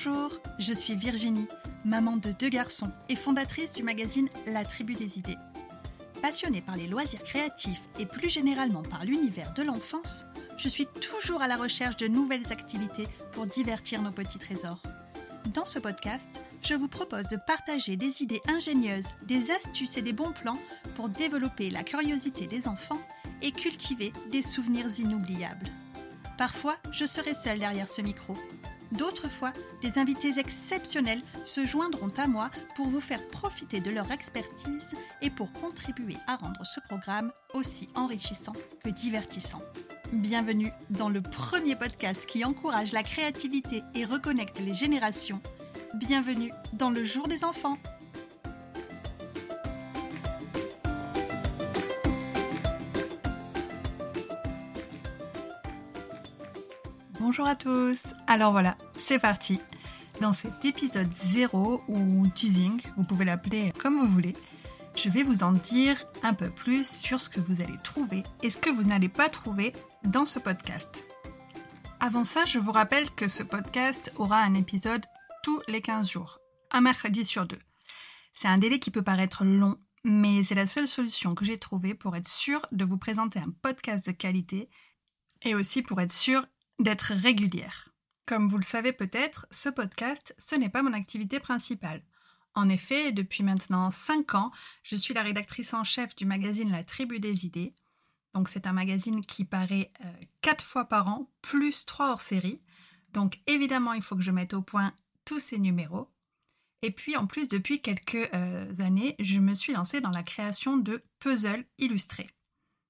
Bonjour, 0.00 0.38
je 0.60 0.72
suis 0.72 0.94
Virginie, 0.94 1.48
maman 1.84 2.16
de 2.16 2.30
deux 2.30 2.50
garçons 2.50 2.90
et 3.08 3.16
fondatrice 3.16 3.72
du 3.72 3.82
magazine 3.82 4.28
La 4.46 4.64
Tribu 4.64 4.94
des 4.94 5.18
idées. 5.18 5.36
Passionnée 6.22 6.60
par 6.60 6.76
les 6.76 6.86
loisirs 6.86 7.24
créatifs 7.24 7.80
et 7.98 8.06
plus 8.06 8.30
généralement 8.30 8.82
par 8.82 9.04
l'univers 9.04 9.52
de 9.54 9.62
l'enfance, 9.64 10.24
je 10.56 10.68
suis 10.68 10.86
toujours 10.86 11.42
à 11.42 11.48
la 11.48 11.56
recherche 11.56 11.96
de 11.96 12.06
nouvelles 12.06 12.52
activités 12.52 13.08
pour 13.32 13.46
divertir 13.46 14.00
nos 14.00 14.12
petits 14.12 14.38
trésors. 14.38 14.80
Dans 15.52 15.66
ce 15.66 15.80
podcast, 15.80 16.42
je 16.62 16.74
vous 16.74 16.88
propose 16.88 17.26
de 17.28 17.36
partager 17.36 17.96
des 17.96 18.22
idées 18.22 18.42
ingénieuses, 18.46 19.10
des 19.26 19.50
astuces 19.50 19.96
et 19.96 20.02
des 20.02 20.12
bons 20.12 20.32
plans 20.32 20.58
pour 20.94 21.08
développer 21.08 21.70
la 21.70 21.82
curiosité 21.82 22.46
des 22.46 22.68
enfants 22.68 23.00
et 23.42 23.50
cultiver 23.50 24.12
des 24.30 24.42
souvenirs 24.42 25.00
inoubliables. 25.00 25.70
Parfois, 26.36 26.76
je 26.92 27.04
serai 27.04 27.34
seule 27.34 27.58
derrière 27.58 27.88
ce 27.88 28.00
micro, 28.00 28.34
D'autres 28.92 29.28
fois, 29.28 29.52
des 29.82 29.98
invités 29.98 30.38
exceptionnels 30.38 31.20
se 31.44 31.66
joindront 31.66 32.12
à 32.16 32.26
moi 32.26 32.50
pour 32.74 32.88
vous 32.88 33.00
faire 33.00 33.26
profiter 33.28 33.80
de 33.80 33.90
leur 33.90 34.10
expertise 34.10 34.94
et 35.20 35.30
pour 35.30 35.52
contribuer 35.52 36.16
à 36.26 36.36
rendre 36.36 36.64
ce 36.64 36.80
programme 36.80 37.32
aussi 37.52 37.88
enrichissant 37.94 38.54
que 38.82 38.90
divertissant. 38.90 39.62
Bienvenue 40.12 40.72
dans 40.88 41.10
le 41.10 41.20
premier 41.20 41.76
podcast 41.76 42.24
qui 42.24 42.44
encourage 42.44 42.92
la 42.92 43.02
créativité 43.02 43.82
et 43.94 44.06
reconnecte 44.06 44.58
les 44.60 44.72
générations. 44.72 45.42
Bienvenue 45.94 46.50
dans 46.72 46.90
le 46.90 47.04
jour 47.04 47.28
des 47.28 47.44
enfants. 47.44 47.76
Bonjour 57.28 57.46
à 57.46 57.56
tous. 57.56 58.04
Alors 58.26 58.52
voilà, 58.52 58.78
c'est 58.96 59.18
parti. 59.18 59.60
Dans 60.22 60.32
cet 60.32 60.64
épisode 60.64 61.12
0 61.12 61.84
ou 61.86 62.26
teasing, 62.28 62.80
vous 62.96 63.04
pouvez 63.04 63.26
l'appeler 63.26 63.70
comme 63.78 63.98
vous 63.98 64.08
voulez, 64.08 64.34
je 64.96 65.10
vais 65.10 65.22
vous 65.22 65.42
en 65.42 65.52
dire 65.52 66.06
un 66.22 66.32
peu 66.32 66.48
plus 66.48 66.88
sur 66.88 67.20
ce 67.20 67.28
que 67.28 67.40
vous 67.40 67.60
allez 67.60 67.76
trouver 67.84 68.22
et 68.42 68.48
ce 68.48 68.56
que 68.56 68.70
vous 68.70 68.82
n'allez 68.82 69.10
pas 69.10 69.28
trouver 69.28 69.74
dans 70.04 70.24
ce 70.24 70.38
podcast. 70.38 71.04
Avant 72.00 72.24
ça, 72.24 72.46
je 72.46 72.58
vous 72.58 72.72
rappelle 72.72 73.10
que 73.10 73.28
ce 73.28 73.42
podcast 73.42 74.10
aura 74.16 74.38
un 74.38 74.54
épisode 74.54 75.04
tous 75.42 75.60
les 75.68 75.82
15 75.82 76.08
jours, 76.08 76.38
un 76.70 76.80
mercredi 76.80 77.26
sur 77.26 77.44
deux. 77.44 77.60
C'est 78.32 78.48
un 78.48 78.56
délai 78.56 78.78
qui 78.78 78.90
peut 78.90 79.02
paraître 79.02 79.44
long, 79.44 79.76
mais 80.02 80.42
c'est 80.44 80.54
la 80.54 80.66
seule 80.66 80.88
solution 80.88 81.34
que 81.34 81.44
j'ai 81.44 81.58
trouvée 81.58 81.92
pour 81.92 82.16
être 82.16 82.26
sûr 82.26 82.64
de 82.72 82.86
vous 82.86 82.96
présenter 82.96 83.38
un 83.38 83.52
podcast 83.60 84.06
de 84.06 84.12
qualité 84.12 84.70
et 85.42 85.54
aussi 85.54 85.82
pour 85.82 86.00
être 86.00 86.10
sûr 86.10 86.46
d'être 86.78 87.12
régulière. 87.14 87.88
Comme 88.26 88.48
vous 88.48 88.58
le 88.58 88.64
savez 88.64 88.92
peut-être, 88.92 89.46
ce 89.50 89.68
podcast, 89.68 90.34
ce 90.38 90.54
n'est 90.54 90.68
pas 90.68 90.82
mon 90.82 90.92
activité 90.92 91.40
principale. 91.40 92.02
En 92.54 92.68
effet, 92.68 93.12
depuis 93.12 93.42
maintenant 93.42 93.90
5 93.90 94.34
ans, 94.34 94.50
je 94.82 94.96
suis 94.96 95.14
la 95.14 95.22
rédactrice 95.22 95.74
en 95.74 95.84
chef 95.84 96.14
du 96.14 96.26
magazine 96.26 96.70
La 96.70 96.84
Tribu 96.84 97.20
des 97.20 97.46
idées. 97.46 97.74
Donc 98.34 98.48
c'est 98.48 98.66
un 98.66 98.72
magazine 98.72 99.24
qui 99.24 99.44
paraît 99.44 99.92
4 100.42 100.60
euh, 100.60 100.66
fois 100.66 100.84
par 100.84 101.08
an, 101.08 101.30
plus 101.40 101.86
3 101.86 102.10
hors 102.10 102.20
série. 102.20 102.60
Donc 103.12 103.40
évidemment, 103.46 103.92
il 103.92 104.02
faut 104.02 104.16
que 104.16 104.22
je 104.22 104.30
mette 104.30 104.54
au 104.54 104.62
point 104.62 104.94
tous 105.24 105.38
ces 105.38 105.58
numéros. 105.58 106.10
Et 106.82 106.90
puis 106.90 107.16
en 107.16 107.26
plus, 107.26 107.48
depuis 107.48 107.80
quelques 107.82 108.28
euh, 108.34 108.72
années, 108.80 109.16
je 109.18 109.40
me 109.40 109.54
suis 109.54 109.72
lancée 109.72 110.00
dans 110.00 110.10
la 110.10 110.22
création 110.22 110.76
de 110.76 111.02
puzzles 111.18 111.64
illustrés. 111.78 112.28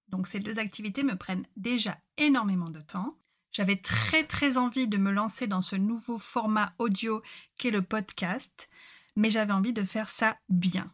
Donc 0.08 0.26
ces 0.26 0.40
deux 0.40 0.58
activités 0.58 1.02
me 1.02 1.16
prennent 1.16 1.46
déjà 1.56 1.98
énormément 2.16 2.70
de 2.70 2.80
temps. 2.80 3.18
J'avais 3.52 3.76
très 3.76 4.24
très 4.24 4.56
envie 4.56 4.88
de 4.88 4.98
me 4.98 5.10
lancer 5.10 5.46
dans 5.46 5.62
ce 5.62 5.76
nouveau 5.76 6.18
format 6.18 6.74
audio 6.78 7.22
qu'est 7.56 7.70
le 7.70 7.82
podcast, 7.82 8.68
mais 9.16 9.30
j'avais 9.30 9.52
envie 9.52 9.72
de 9.72 9.84
faire 9.84 10.10
ça 10.10 10.36
bien. 10.48 10.92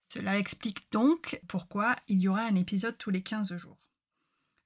Cela 0.00 0.38
explique 0.38 0.90
donc 0.92 1.40
pourquoi 1.48 1.96
il 2.08 2.20
y 2.20 2.28
aura 2.28 2.42
un 2.42 2.54
épisode 2.54 2.98
tous 2.98 3.10
les 3.10 3.22
15 3.22 3.56
jours. 3.56 3.78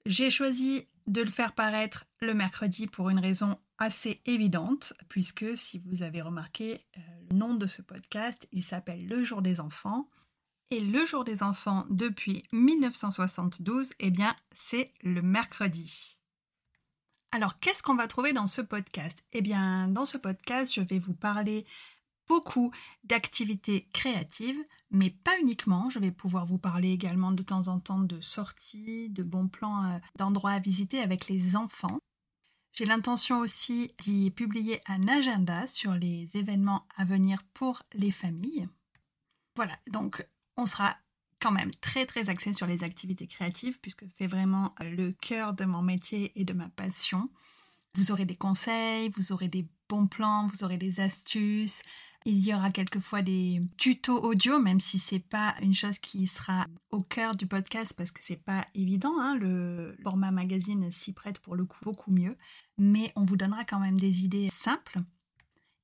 J'ai 0.07 0.31
choisi 0.31 0.87
de 1.07 1.23
le 1.23 1.31
faire 1.31 1.53
paraître 1.53 2.07
le 2.21 2.35
mercredi 2.35 2.87
pour 2.87 3.11
une 3.11 3.19
raison 3.19 3.59
assez 3.79 4.21
évidente, 4.25 4.95
puisque 5.09 5.57
si 5.57 5.79
vous 5.79 6.03
avez 6.03 6.23
remarqué 6.23 6.85
euh, 6.97 7.01
le 7.31 7.37
nom 7.37 7.55
de 7.55 7.67
ce 7.67 7.83
podcast, 7.83 8.49
il 8.53 8.65
s'appelle 8.65 9.07
Le 9.07 9.23
jour 9.23 9.43
des 9.43 9.61
enfants. 9.61 10.09
Et 10.71 10.81
le 10.81 11.07
jour 11.07 11.23
des 11.23 11.45
enfants 11.45 11.87
depuis 11.91 12.43
1972, 12.53 13.93
eh 14.01 14.11
bien, 14.11 14.35
c'est 14.53 14.91
le 15.03 15.23
mercredi. 15.23 16.16
Alors, 17.33 17.59
qu'est-ce 17.59 17.83
qu'on 17.83 17.95
va 17.95 18.07
trouver 18.07 18.33
dans 18.33 18.47
ce 18.47 18.63
podcast? 18.63 19.25
Eh 19.33 19.43
bien, 19.43 19.89
dans 19.89 20.07
ce 20.07 20.17
podcast, 20.17 20.73
je 20.73 20.81
vais 20.81 20.99
vous 20.99 21.15
parler 21.15 21.67
beaucoup 22.29 22.73
d'activités 23.05 23.89
créatives, 23.93 24.63
mais 24.91 25.11
pas 25.11 25.39
uniquement. 25.41 25.91
Je 25.91 25.99
vais 25.99 26.11
pouvoir 26.11 26.47
vous 26.47 26.59
parler 26.59 26.91
également 26.93 27.33
de 27.33 27.43
temps 27.43 27.69
en 27.69 27.81
temps 27.81 28.01
de 28.01 28.21
sorties, 28.21 29.11
de 29.11 29.23
bons 29.23 29.49
plans 29.49 29.85
euh, 29.85 29.99
d'endroits 30.17 30.53
à 30.53 30.59
visiter 30.59 31.01
avec 31.01 31.29
les 31.29 31.57
enfants. 31.57 31.99
J'ai 32.73 32.85
l'intention 32.85 33.41
aussi 33.41 33.95
d'y 34.01 34.31
publier 34.31 34.81
un 34.87 35.09
agenda 35.09 35.67
sur 35.67 35.95
les 35.95 36.29
événements 36.35 36.87
à 36.97 37.05
venir 37.05 37.43
pour 37.55 37.83
les 37.95 38.11
familles. 38.11 38.69
Voilà, 39.57 39.79
donc 39.89 40.27
on 40.59 40.67
sera 40.67 40.97
quand 41.41 41.53
même 41.53 41.71
très 41.81 42.07
très 42.07 42.29
axé 42.29 42.53
sur 42.53 42.67
les 42.67 42.85
activités 42.85 43.27
créatives 43.27 43.79
puisque 43.81 44.05
c'est 44.17 44.27
vraiment 44.27 44.75
euh, 44.81 44.91
le 44.91 45.13
cœur 45.13 45.53
de 45.55 45.65
mon 45.65 45.83
métier 45.83 46.33
et 46.35 46.45
de 46.45 46.53
ma 46.53 46.69
passion. 46.69 47.31
Vous 47.95 48.13
aurez 48.13 48.27
des 48.27 48.37
conseils, 48.37 49.11
vous 49.17 49.33
aurez 49.33 49.49
des 49.49 49.67
bons 49.89 50.07
plans, 50.07 50.49
vous 50.49 50.65
aurez 50.65 50.77
des 50.77 51.01
astuces. 51.01 51.83
Il 52.27 52.45
y 52.45 52.53
aura 52.53 52.71
quelquefois 52.71 53.23
des 53.23 53.63
tutos 53.79 54.21
audio, 54.21 54.59
même 54.59 54.81
si 54.81 54.99
c'est 54.99 55.21
pas 55.21 55.55
une 55.63 55.73
chose 55.73 55.99
qui 55.99 56.27
sera 56.27 56.67
au 56.91 57.01
cœur 57.03 57.37
du 57.37 57.47
podcast 57.47 57.95
parce 57.97 58.11
que 58.11 58.23
c'est 58.23 58.43
pas 58.43 58.65
évident. 58.75 59.15
Hein. 59.21 59.37
le 59.37 59.97
format 60.03 60.33
magazine 60.33 60.91
s'y 60.91 61.13
prête 61.13 61.39
pour 61.39 61.55
le 61.55 61.65
coup 61.65 61.79
beaucoup 61.83 62.11
mieux, 62.11 62.37
mais 62.79 63.13
on 63.15 63.25
vous 63.25 63.37
donnera 63.37 63.65
quand 63.65 63.79
même 63.79 63.99
des 63.99 64.25
idées 64.25 64.51
simples. 64.51 64.99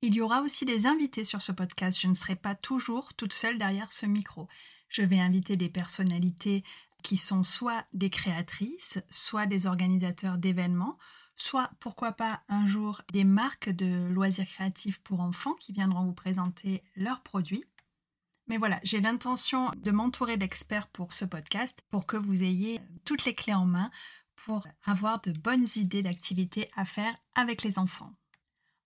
Il 0.05 0.17
y 0.17 0.21
aura 0.21 0.43
aussi 0.43 0.65
des 0.65 0.87
invités 0.87 1.25
sur 1.25 1.41
ce 1.41 1.53
podcast. 1.53 1.99
Je 2.01 2.09
ne 2.09 2.15
serai 2.15 2.35
pas 2.35 2.57
toujours 2.57 3.15
toute 3.15 3.33
seule 3.33 3.57
derrière 3.57 3.93
ce 3.93 4.05
micro. 4.05 4.49
Je 4.93 5.01
vais 5.01 5.19
inviter 5.19 5.57
des 5.57 5.71
personnalités 5.71 6.63
qui 7.03 7.17
sont 7.17 7.45
soit 7.45 7.87
des 7.95 8.11
créatrices, 8.11 9.01
soit 9.09 9.47
des 9.47 9.67
organisateurs 9.67 10.37
d'événements, 10.37 10.99
soit 11.35 11.71
pourquoi 11.81 12.13
pas 12.13 12.43
un 12.51 12.67
jour 12.67 13.01
des 13.11 13.25
marques 13.25 13.71
de 13.71 14.07
loisirs 14.11 14.47
créatifs 14.47 15.01
pour 15.01 15.21
enfants 15.21 15.55
qui 15.55 15.73
viendront 15.73 16.05
vous 16.05 16.13
présenter 16.13 16.85
leurs 16.95 17.23
produits. 17.23 17.65
Mais 18.49 18.59
voilà, 18.59 18.81
j'ai 18.83 19.01
l'intention 19.01 19.71
de 19.77 19.91
m'entourer 19.93 20.37
d'experts 20.37 20.89
pour 20.89 21.15
ce 21.15 21.25
podcast 21.25 21.83
pour 21.91 22.05
que 22.05 22.19
vous 22.19 22.43
ayez 22.43 22.79
toutes 23.07 23.25
les 23.25 23.35
clés 23.35 23.55
en 23.55 23.65
main 23.65 23.91
pour 24.37 24.67
avoir 24.85 25.23
de 25.23 25.33
bonnes 25.33 25.67
idées 25.77 26.03
d'activités 26.03 26.71
à 26.77 26.85
faire 26.85 27.17
avec 27.35 27.63
les 27.63 27.79
enfants. 27.79 28.13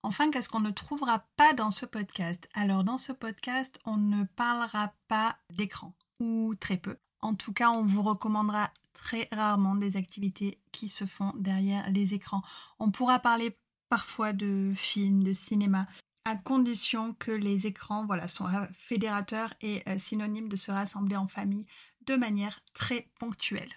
Enfin, 0.07 0.31
qu'est-ce 0.31 0.49
qu'on 0.49 0.61
ne 0.61 0.71
trouvera 0.71 1.25
pas 1.37 1.53
dans 1.53 1.73
ce 1.73 1.85
podcast? 1.85 2.49
Alors 2.55 2.85
dans 2.85 2.97
ce 2.97 3.11
podcast, 3.11 3.81
on 3.85 3.97
ne 3.97 4.23
parlera 4.37 4.93
pas 5.09 5.37
d'écran, 5.53 5.95
ou 6.21 6.55
très 6.61 6.77
peu. 6.77 6.97
En 7.23 7.35
tout 7.35 7.53
cas, 7.53 7.71
on 7.71 7.83
vous 7.85 8.03
recommandera 8.03 8.71
très 8.93 9.29
rarement 9.33 9.75
des 9.75 9.97
activités 9.97 10.61
qui 10.71 10.91
se 10.91 11.07
font 11.07 11.33
derrière 11.37 11.91
les 11.91 12.15
écrans. 12.15 12.43
On 12.79 12.93
pourra 12.93 13.19
parler 13.19 13.59
parfois 13.89 14.33
de 14.33 14.73
films, 14.77 15.25
de 15.25 15.33
cinéma, 15.33 15.87
à 16.25 16.37
condition 16.37 17.13
que 17.15 17.33
les 17.33 17.67
écrans 17.67 18.07
voilà, 18.07 18.29
sont 18.29 18.47
fédérateurs 18.75 19.55
et 19.61 19.83
euh, 19.89 19.99
synonymes 19.99 20.49
de 20.49 20.55
se 20.55 20.71
rassembler 20.71 21.17
en 21.17 21.27
famille 21.27 21.67
de 22.07 22.15
manière 22.15 22.61
très 22.75 23.09
ponctuelle. 23.19 23.73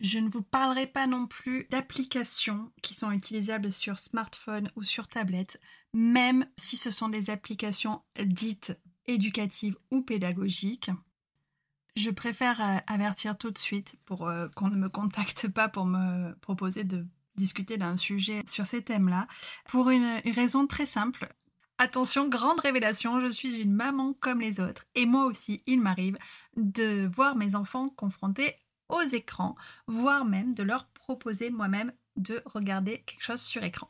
Je 0.00 0.18
ne 0.18 0.28
vous 0.28 0.42
parlerai 0.42 0.86
pas 0.86 1.06
non 1.06 1.26
plus 1.26 1.66
d'applications 1.70 2.70
qui 2.82 2.94
sont 2.94 3.10
utilisables 3.10 3.72
sur 3.72 3.98
smartphone 3.98 4.70
ou 4.76 4.84
sur 4.84 5.08
tablette, 5.08 5.60
même 5.92 6.46
si 6.56 6.76
ce 6.76 6.90
sont 6.90 7.08
des 7.08 7.30
applications 7.30 8.02
dites 8.24 8.78
éducatives 9.06 9.76
ou 9.90 10.02
pédagogiques. 10.02 10.90
Je 11.96 12.10
préfère 12.10 12.60
euh, 12.60 12.78
avertir 12.86 13.36
tout 13.36 13.50
de 13.50 13.58
suite 13.58 13.96
pour 14.04 14.28
euh, 14.28 14.46
qu'on 14.54 14.68
ne 14.68 14.76
me 14.76 14.88
contacte 14.88 15.48
pas 15.48 15.68
pour 15.68 15.84
me 15.84 16.32
proposer 16.36 16.84
de 16.84 17.04
discuter 17.34 17.76
d'un 17.76 17.96
sujet 17.96 18.42
sur 18.46 18.66
ces 18.66 18.82
thèmes-là, 18.82 19.26
pour 19.66 19.90
une 19.90 20.20
raison 20.34 20.66
très 20.66 20.86
simple. 20.86 21.32
Attention, 21.78 22.28
grande 22.28 22.60
révélation, 22.60 23.20
je 23.20 23.30
suis 23.30 23.60
une 23.60 23.72
maman 23.72 24.12
comme 24.12 24.40
les 24.40 24.58
autres, 24.58 24.84
et 24.96 25.06
moi 25.06 25.26
aussi, 25.26 25.62
il 25.66 25.80
m'arrive 25.80 26.18
de 26.56 27.08
voir 27.12 27.36
mes 27.36 27.54
enfants 27.54 27.88
confrontés 27.88 28.56
aux 28.88 29.02
écrans, 29.02 29.56
voire 29.86 30.24
même 30.24 30.54
de 30.54 30.62
leur 30.62 30.86
proposer 30.86 31.50
moi-même 31.50 31.92
de 32.16 32.42
regarder 32.46 33.02
quelque 33.06 33.24
chose 33.24 33.40
sur 33.40 33.62
écran. 33.62 33.88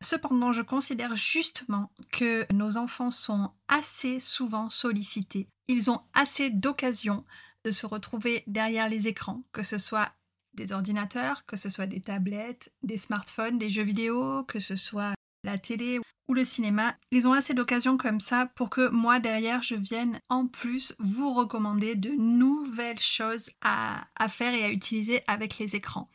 Cependant, 0.00 0.52
je 0.52 0.62
considère 0.62 1.14
justement 1.14 1.92
que 2.10 2.46
nos 2.52 2.76
enfants 2.76 3.12
sont 3.12 3.52
assez 3.68 4.18
souvent 4.18 4.68
sollicités. 4.68 5.48
Ils 5.68 5.90
ont 5.90 6.00
assez 6.12 6.50
d'occasions 6.50 7.24
de 7.64 7.70
se 7.70 7.86
retrouver 7.86 8.42
derrière 8.48 8.88
les 8.88 9.06
écrans, 9.06 9.42
que 9.52 9.62
ce 9.62 9.78
soit 9.78 10.12
des 10.54 10.72
ordinateurs, 10.72 11.46
que 11.46 11.56
ce 11.56 11.70
soit 11.70 11.86
des 11.86 12.00
tablettes, 12.00 12.72
des 12.82 12.98
smartphones, 12.98 13.58
des 13.58 13.70
jeux 13.70 13.84
vidéo, 13.84 14.44
que 14.44 14.58
ce 14.58 14.76
soit 14.76 15.14
la 15.44 15.58
télé 15.58 15.98
ou 16.28 16.34
le 16.34 16.44
cinéma, 16.44 16.96
ils 17.10 17.26
ont 17.26 17.32
assez 17.32 17.54
d'occasions 17.54 17.96
comme 17.96 18.20
ça 18.20 18.46
pour 18.54 18.70
que 18.70 18.88
moi 18.88 19.18
derrière 19.18 19.62
je 19.62 19.74
vienne 19.74 20.20
en 20.28 20.46
plus 20.46 20.94
vous 20.98 21.34
recommander 21.34 21.94
de 21.94 22.10
nouvelles 22.10 23.00
choses 23.00 23.50
à, 23.60 24.06
faire 24.28 24.54
et 24.54 24.64
à 24.64 24.70
utiliser 24.70 25.22
avec 25.26 25.58
les 25.58 25.76
écrans. 25.76 26.08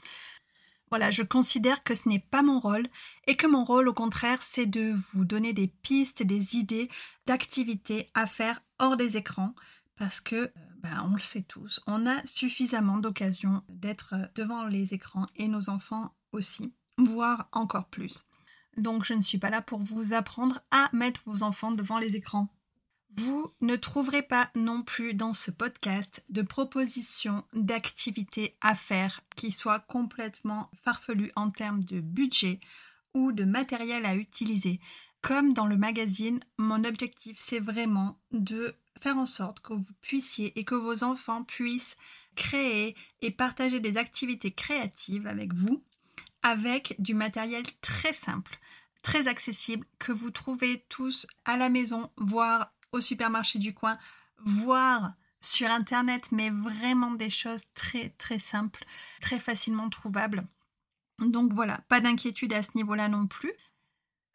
Voilà, 0.89 1.11
je 1.11 1.23
considère 1.23 1.83
que 1.83 1.95
ce 1.95 2.07
n'est 2.07 2.25
pas 2.31 2.41
mon 2.41 2.59
rôle 2.59 2.87
et 3.25 3.35
que 3.35 3.47
mon 3.47 3.65
rôle 3.65 3.89
au 3.89 3.93
contraire 3.93 4.41
c'est 4.41 4.65
de 4.65 4.95
vous 5.13 5.25
donner 5.25 5.51
des 5.51 5.67
pistes, 5.67 6.23
des 6.23 6.55
idées 6.55 6.89
d'activités 7.25 8.09
à 8.13 8.25
faire 8.25 8.61
hors 8.79 8.95
des 8.95 9.17
écrans 9.17 9.53
parce 9.97 10.21
que 10.21 10.35
euh, 10.35 10.51
ben, 10.77 11.05
on 11.09 11.15
le 11.15 11.19
sait 11.19 11.41
tous, 11.41 11.81
on 11.87 12.05
a 12.05 12.25
suffisamment 12.25 12.97
d'occasions 12.97 13.63
d'être 13.67 14.15
devant 14.35 14.65
les 14.67 14.93
écrans 14.93 15.25
et 15.35 15.47
nos 15.47 15.69
enfants 15.69 16.15
aussi, 16.31 16.71
voire 16.97 17.49
encore 17.51 17.87
plus. 17.87 18.26
Donc 18.77 19.03
je 19.03 19.13
ne 19.13 19.21
suis 19.21 19.39
pas 19.39 19.49
là 19.49 19.61
pour 19.61 19.79
vous 19.79 20.13
apprendre 20.13 20.59
à 20.71 20.89
mettre 20.93 21.21
vos 21.25 21.43
enfants 21.43 21.71
devant 21.71 21.97
les 21.97 22.15
écrans. 22.15 22.47
Vous 23.17 23.51
ne 23.61 23.75
trouverez 23.75 24.21
pas 24.21 24.51
non 24.55 24.83
plus 24.83 25.15
dans 25.15 25.33
ce 25.33 25.49
podcast 25.49 26.23
de 26.29 26.43
propositions 26.43 27.43
d'activités 27.53 28.55
à 28.61 28.75
faire 28.75 29.21
qui 29.35 29.51
soient 29.51 29.79
complètement 29.79 30.69
farfelues 30.83 31.31
en 31.35 31.49
termes 31.49 31.83
de 31.83 31.99
budget 31.99 32.59
ou 33.15 33.31
de 33.31 33.43
matériel 33.43 34.05
à 34.05 34.15
utiliser. 34.15 34.79
Comme 35.21 35.53
dans 35.53 35.65
le 35.65 35.77
magazine, 35.77 36.39
mon 36.59 36.83
objectif 36.83 37.37
c'est 37.39 37.59
vraiment 37.59 38.19
de 38.31 38.75
faire 38.99 39.17
en 39.17 39.25
sorte 39.25 39.61
que 39.61 39.73
vous 39.73 39.93
puissiez 40.01 40.57
et 40.59 40.63
que 40.63 40.75
vos 40.75 41.03
enfants 41.03 41.43
puissent 41.43 41.97
créer 42.35 42.95
et 43.21 43.31
partager 43.31 43.79
des 43.79 43.97
activités 43.97 44.51
créatives 44.51 45.25
avec 45.25 45.53
vous 45.55 45.83
avec 46.43 46.95
du 46.99 47.13
matériel 47.13 47.63
très 47.81 48.13
simple, 48.13 48.57
très 49.01 49.27
accessible, 49.27 49.85
que 49.99 50.11
vous 50.11 50.31
trouvez 50.31 50.85
tous 50.89 51.27
à 51.45 51.57
la 51.57 51.69
maison, 51.69 52.11
voire 52.17 52.73
au 52.91 53.01
supermarché 53.01 53.59
du 53.59 53.73
coin, 53.73 53.97
voire 54.43 55.13
sur 55.41 55.69
Internet, 55.69 56.31
mais 56.31 56.49
vraiment 56.49 57.11
des 57.11 57.29
choses 57.29 57.61
très 57.73 58.09
très 58.09 58.39
simples, 58.39 58.85
très 59.21 59.39
facilement 59.39 59.89
trouvables. 59.89 60.47
Donc 61.19 61.53
voilà, 61.53 61.79
pas 61.89 62.01
d'inquiétude 62.01 62.53
à 62.53 62.61
ce 62.61 62.71
niveau-là 62.75 63.07
non 63.07 63.27
plus. 63.27 63.53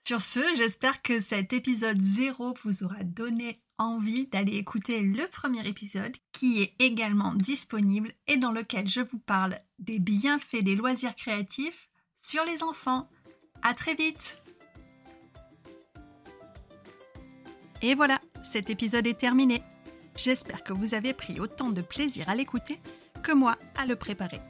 Sur 0.04 0.20
ce, 0.20 0.40
j'espère 0.56 1.00
que 1.02 1.20
cet 1.20 1.52
épisode 1.52 2.00
0 2.00 2.54
vous 2.64 2.82
aura 2.82 3.04
donné 3.04 3.62
envie 3.78 4.26
d'aller 4.26 4.56
écouter 4.56 5.00
le 5.00 5.28
premier 5.28 5.66
épisode 5.66 6.16
qui 6.32 6.62
est 6.62 6.74
également 6.80 7.34
disponible 7.34 8.12
et 8.26 8.36
dans 8.36 8.50
lequel 8.50 8.88
je 8.88 9.00
vous 9.00 9.18
parle 9.18 9.58
des 9.78 9.98
bienfaits 9.98 10.62
des 10.62 10.74
loisirs 10.74 11.14
créatifs 11.14 11.88
sur 12.14 12.44
les 12.44 12.62
enfants. 12.62 13.08
À 13.62 13.74
très 13.74 13.94
vite 13.94 14.41
Et 17.82 17.94
voilà, 17.94 18.20
cet 18.42 18.70
épisode 18.70 19.06
est 19.06 19.18
terminé. 19.18 19.62
J'espère 20.16 20.62
que 20.62 20.72
vous 20.72 20.94
avez 20.94 21.12
pris 21.12 21.40
autant 21.40 21.70
de 21.70 21.82
plaisir 21.82 22.28
à 22.28 22.34
l'écouter 22.34 22.78
que 23.22 23.32
moi 23.32 23.56
à 23.76 23.86
le 23.86 23.96
préparer. 23.96 24.40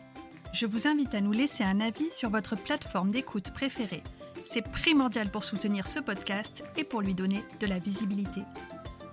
Je 0.52 0.66
vous 0.66 0.86
invite 0.86 1.14
à 1.14 1.22
nous 1.22 1.32
laisser 1.32 1.64
un 1.64 1.80
avis 1.80 2.12
sur 2.12 2.28
votre 2.28 2.56
plateforme 2.56 3.10
d'écoute 3.10 3.52
préférée. 3.52 4.02
C'est 4.44 4.70
primordial 4.70 5.30
pour 5.30 5.44
soutenir 5.44 5.88
ce 5.88 5.98
podcast 5.98 6.62
et 6.76 6.84
pour 6.84 7.00
lui 7.00 7.14
donner 7.14 7.42
de 7.60 7.66
la 7.66 7.78
visibilité. 7.78 8.42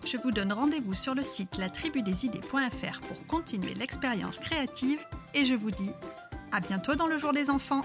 Je 0.05 0.17
vous 0.17 0.31
donne 0.31 0.51
rendez-vous 0.51 0.95
sur 0.95 1.15
le 1.15 1.23
site 1.23 1.57
latribudesidées.fr 1.57 3.01
pour 3.01 3.27
continuer 3.27 3.73
l'expérience 3.73 4.39
créative 4.39 4.99
et 5.33 5.45
je 5.45 5.53
vous 5.53 5.71
dis 5.71 5.91
à 6.51 6.59
bientôt 6.59 6.95
dans 6.95 7.07
le 7.07 7.17
jour 7.17 7.31
des 7.31 7.49
enfants. 7.49 7.83